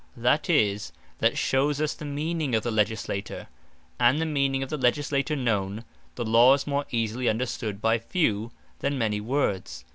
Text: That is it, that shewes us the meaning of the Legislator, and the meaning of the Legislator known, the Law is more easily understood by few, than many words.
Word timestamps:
That 0.17 0.49
is 0.49 0.89
it, 0.89 0.95
that 1.19 1.37
shewes 1.37 1.79
us 1.79 1.93
the 1.93 2.05
meaning 2.05 2.55
of 2.55 2.63
the 2.63 2.71
Legislator, 2.71 3.45
and 3.99 4.19
the 4.19 4.25
meaning 4.25 4.63
of 4.63 4.69
the 4.71 4.77
Legislator 4.77 5.35
known, 5.35 5.85
the 6.15 6.25
Law 6.25 6.55
is 6.55 6.65
more 6.65 6.85
easily 6.89 7.29
understood 7.29 7.79
by 7.83 7.99
few, 7.99 8.51
than 8.79 8.97
many 8.97 9.21
words. 9.21 9.85